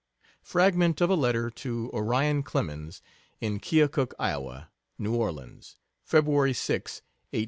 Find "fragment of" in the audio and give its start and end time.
0.41-1.11